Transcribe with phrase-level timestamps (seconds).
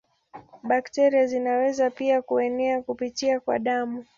[0.63, 4.05] Bakteria zinaweza pia kuenea kupitia kwa damu.